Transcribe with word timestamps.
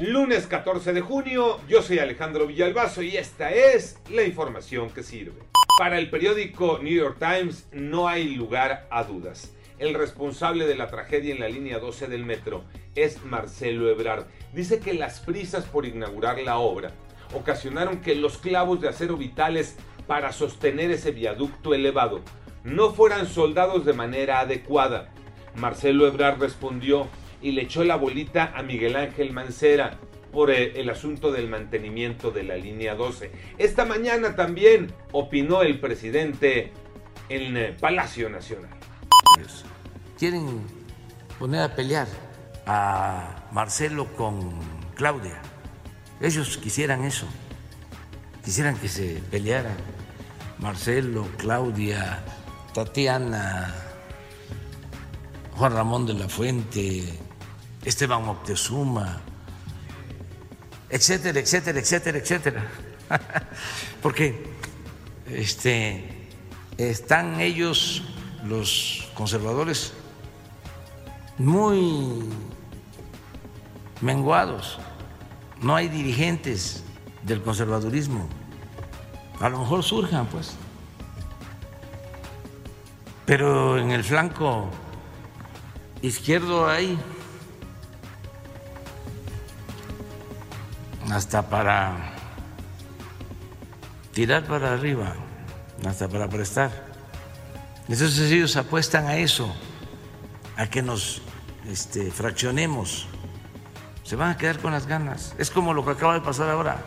Lunes 0.00 0.46
14 0.46 0.92
de 0.92 1.00
junio, 1.00 1.60
yo 1.68 1.82
soy 1.82 1.98
Alejandro 1.98 2.46
Villalbazo 2.46 3.02
y 3.02 3.16
esta 3.16 3.50
es 3.50 3.98
la 4.10 4.22
información 4.22 4.90
que 4.90 5.02
sirve. 5.02 5.42
Para 5.78 5.98
el 5.98 6.10
periódico 6.10 6.78
New 6.82 6.94
York 6.94 7.16
Times 7.18 7.66
no 7.72 8.08
hay 8.08 8.34
lugar 8.34 8.86
a 8.90 9.04
dudas. 9.04 9.52
El 9.78 9.94
responsable 9.94 10.66
de 10.66 10.76
la 10.76 10.88
tragedia 10.88 11.34
en 11.34 11.40
la 11.40 11.48
línea 11.48 11.78
12 11.78 12.06
del 12.06 12.24
metro 12.24 12.64
es 12.94 13.24
Marcelo 13.24 13.88
Ebrard. 13.88 14.26
Dice 14.52 14.78
que 14.78 14.94
las 14.94 15.20
prisas 15.20 15.64
por 15.64 15.86
inaugurar 15.86 16.38
la 16.40 16.58
obra 16.58 16.92
ocasionaron 17.34 18.00
que 18.00 18.14
los 18.14 18.38
clavos 18.38 18.80
de 18.80 18.88
acero 18.88 19.16
vitales 19.16 19.76
para 20.06 20.32
sostener 20.32 20.90
ese 20.90 21.10
viaducto 21.10 21.74
elevado 21.74 22.20
no 22.62 22.92
fueran 22.92 23.26
soldados 23.26 23.84
de 23.84 23.92
manera 23.92 24.40
adecuada. 24.40 25.12
Marcelo 25.56 26.06
Ebrard 26.06 26.40
respondió 26.40 27.08
y 27.44 27.52
le 27.52 27.62
echó 27.62 27.84
la 27.84 27.96
bolita 27.96 28.54
a 28.56 28.62
Miguel 28.62 28.96
Ángel 28.96 29.30
Mancera, 29.34 29.98
por 30.32 30.50
eh, 30.50 30.80
el 30.80 30.88
asunto 30.88 31.30
del 31.30 31.46
mantenimiento 31.46 32.30
de 32.30 32.42
la 32.42 32.56
línea 32.56 32.94
12. 32.94 33.30
Esta 33.58 33.84
mañana 33.84 34.34
también 34.34 34.92
opinó 35.12 35.60
el 35.60 35.78
presidente 35.78 36.72
en 37.28 37.56
eh, 37.56 37.76
Palacio 37.78 38.30
Nacional. 38.30 38.70
Quieren 40.18 40.62
poner 41.38 41.60
a 41.60 41.76
pelear 41.76 42.08
a 42.66 43.46
Marcelo 43.52 44.06
con 44.16 44.58
Claudia. 44.94 45.38
Ellos 46.22 46.56
quisieran 46.56 47.04
eso. 47.04 47.28
Quisieran 48.42 48.76
que 48.78 48.88
se 48.88 49.22
pelearan 49.30 49.76
Marcelo, 50.58 51.28
Claudia, 51.36 52.22
Tatiana, 52.72 53.74
Juan 55.56 55.72
Ramón 55.72 56.06
de 56.06 56.14
la 56.14 56.28
Fuente, 56.28 57.23
Esteban 57.84 58.24
Moctezuma, 58.24 59.20
etcétera, 60.88 61.40
etcétera, 61.40 61.78
etcétera, 61.78 62.18
etcétera. 62.18 62.68
Porque 64.02 64.54
este, 65.26 66.28
están 66.78 67.40
ellos, 67.40 68.02
los 68.44 69.10
conservadores, 69.14 69.92
muy 71.38 72.24
menguados. 74.00 74.78
No 75.60 75.74
hay 75.74 75.88
dirigentes 75.88 76.84
del 77.22 77.42
conservadurismo. 77.42 78.28
A 79.40 79.48
lo 79.48 79.58
mejor 79.58 79.82
surjan, 79.82 80.26
pues. 80.26 80.54
Pero 83.26 83.78
en 83.78 83.90
el 83.90 84.04
flanco 84.04 84.68
izquierdo 86.02 86.68
hay 86.68 86.98
hasta 91.10 91.42
para 91.48 92.12
tirar 94.12 94.44
para 94.44 94.72
arriba, 94.72 95.14
hasta 95.86 96.08
para 96.08 96.28
prestar. 96.28 96.70
Entonces 97.88 98.30
ellos 98.30 98.56
apuestan 98.56 99.06
a 99.06 99.18
eso, 99.18 99.54
a 100.56 100.66
que 100.68 100.82
nos 100.82 101.22
este, 101.70 102.10
fraccionemos. 102.10 103.06
Se 104.04 104.16
van 104.16 104.30
a 104.30 104.36
quedar 104.36 104.58
con 104.58 104.72
las 104.72 104.86
ganas. 104.86 105.34
Es 105.38 105.50
como 105.50 105.74
lo 105.74 105.84
que 105.84 105.92
acaba 105.92 106.14
de 106.14 106.20
pasar 106.20 106.48
ahora. 106.50 106.82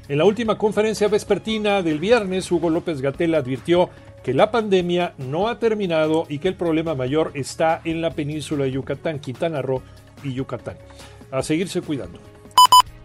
En 0.08 0.18
la 0.18 0.24
última 0.24 0.56
conferencia 0.56 1.08
vespertina 1.08 1.82
del 1.82 1.98
viernes, 1.98 2.52
Hugo 2.52 2.70
López 2.70 3.00
Gatel 3.00 3.34
advirtió 3.34 3.90
que 4.22 4.34
la 4.34 4.52
pandemia 4.52 5.14
no 5.18 5.48
ha 5.48 5.58
terminado 5.58 6.26
y 6.28 6.38
que 6.38 6.46
el 6.48 6.54
problema 6.54 6.94
mayor 6.94 7.32
está 7.34 7.80
en 7.84 8.00
la 8.00 8.10
península 8.10 8.64
de 8.64 8.72
Yucatán, 8.72 9.18
Quintana 9.18 9.62
Roo 9.62 9.82
y 10.22 10.32
Yucatán. 10.32 10.76
A 11.32 11.42
seguirse 11.42 11.80
cuidando. 11.80 12.20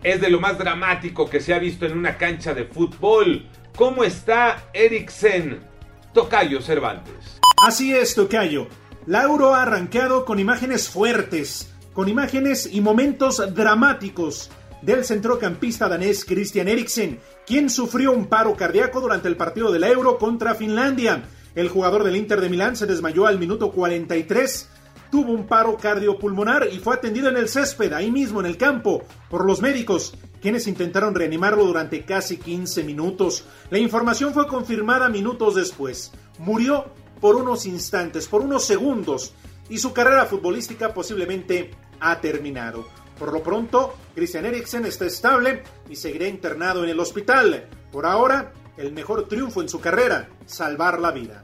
Es 0.03 0.21
de 0.21 0.29
lo 0.29 0.39
más 0.39 0.57
dramático 0.57 1.29
que 1.29 1.39
se 1.39 1.53
ha 1.53 1.59
visto 1.59 1.85
en 1.85 1.97
una 1.97 2.17
cancha 2.17 2.53
de 2.53 2.65
fútbol. 2.65 3.45
¿Cómo 3.75 4.03
está 4.03 4.69
Eriksen? 4.73 5.61
Tocayo 6.13 6.61
Cervantes. 6.61 7.39
Así 7.65 7.93
es, 7.95 8.13
Tocayo. 8.15 8.67
Lauro 9.07 9.55
ha 9.55 9.63
arranqueado 9.63 10.25
con 10.25 10.39
imágenes 10.39 10.89
fuertes, 10.89 11.73
con 11.93 12.09
imágenes 12.09 12.69
y 12.71 12.81
momentos 12.81 13.41
dramáticos 13.55 14.51
del 14.81 15.05
centrocampista 15.05 15.87
danés 15.87 16.25
Christian 16.25 16.67
Eriksen, 16.67 17.19
quien 17.47 17.69
sufrió 17.69 18.11
un 18.11 18.27
paro 18.27 18.55
cardíaco 18.55 18.99
durante 18.99 19.27
el 19.27 19.37
partido 19.37 19.71
del 19.71 19.85
Euro 19.85 20.17
contra 20.17 20.53
Finlandia. 20.53 21.23
El 21.55 21.69
jugador 21.69 22.03
del 22.03 22.17
Inter 22.17 22.41
de 22.41 22.49
Milán 22.49 22.75
se 22.75 22.85
desmayó 22.85 23.25
al 23.25 23.39
minuto 23.39 23.71
43, 23.71 24.69
tuvo 25.11 25.31
un 25.31 25.47
paro 25.47 25.77
cardiopulmonar 25.77 26.67
y 26.71 26.79
fue 26.79 26.95
atendido 26.95 27.29
en 27.29 27.37
el 27.37 27.49
césped, 27.49 27.93
ahí 27.93 28.11
mismo 28.11 28.39
en 28.39 28.45
el 28.45 28.57
campo, 28.57 29.03
por 29.29 29.45
los 29.45 29.61
médicos, 29.61 30.13
quienes 30.41 30.67
intentaron 30.67 31.15
reanimarlo 31.15 31.65
durante 31.65 32.03
casi 32.03 32.37
15 32.37 32.83
minutos. 32.83 33.45
La 33.69 33.77
información 33.77 34.33
fue 34.33 34.47
confirmada 34.47 35.07
minutos 35.07 35.55
después. 35.55 36.11
Murió 36.39 36.87
por 37.19 37.35
unos 37.35 37.65
instantes, 37.65 38.27
por 38.27 38.41
unos 38.41 38.65
segundos, 38.65 39.33
y 39.69 39.77
su 39.77 39.93
carrera 39.93 40.25
futbolística 40.25 40.93
posiblemente 40.93 41.71
ha 41.99 42.19
terminado. 42.19 42.85
Por 43.17 43.31
lo 43.31 43.43
pronto, 43.43 43.93
Christian 44.15 44.45
Eriksen 44.45 44.85
está 44.85 45.05
estable 45.05 45.63
y 45.89 45.95
seguirá 45.95 46.27
internado 46.27 46.83
en 46.83 46.89
el 46.89 46.99
hospital. 46.99 47.67
Por 47.91 48.07
ahora, 48.07 48.51
el 48.77 48.91
mejor 48.93 49.27
triunfo 49.27 49.61
en 49.61 49.69
su 49.69 49.79
carrera, 49.79 50.27
salvar 50.47 50.99
la 50.99 51.11
vida. 51.11 51.43